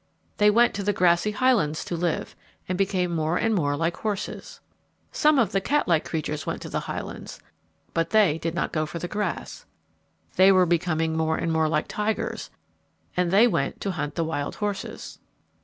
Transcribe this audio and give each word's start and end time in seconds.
They 0.37 0.49
went 0.49 0.73
to 0.73 0.83
the 0.83 0.93
grassy 0.93 1.29
highlands 1.29 1.85
to 1.85 1.95
live, 1.95 2.35
and 2.67 2.75
became 2.75 3.13
more 3.13 3.37
and 3.37 3.53
more 3.53 3.77
like 3.77 3.97
horses. 3.97 4.59
Some 5.11 5.37
of 5.37 5.51
the 5.51 5.61
cat 5.61 5.87
like 5.87 6.05
creatures 6.05 6.43
went 6.47 6.59
to 6.63 6.69
the 6.69 6.79
highlands, 6.79 7.39
but 7.93 8.09
they 8.09 8.39
did 8.39 8.55
not 8.55 8.73
go 8.73 8.87
for 8.87 8.97
the 8.97 9.07
grass. 9.07 9.67
They 10.37 10.51
were 10.51 10.65
becoming 10.65 11.15
more 11.15 11.37
and 11.37 11.53
more 11.53 11.69
like 11.69 11.87
tigers, 11.87 12.49
and 13.15 13.29
they 13.29 13.45
went 13.45 13.79
to 13.81 13.91
hunt 13.91 14.15
the 14.15 14.23
wild 14.23 14.55
horses. 14.55 15.19